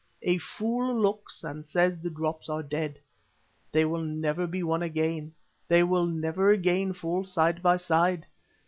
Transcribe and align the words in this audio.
A 0.23 0.39
fool 0.39 0.99
looks 0.99 1.43
and 1.43 1.63
says 1.63 1.99
the 1.99 2.09
drops 2.09 2.49
are 2.49 2.63
dead, 2.63 2.97
they 3.71 3.85
will 3.85 4.01
never 4.01 4.47
be 4.47 4.63
one 4.63 4.81
again, 4.81 5.35
they 5.67 5.83
will 5.83 6.07
never 6.07 6.49
again 6.49 6.91
fall 6.91 7.23
side 7.23 7.61
by 7.61 7.77
side. 7.77 8.25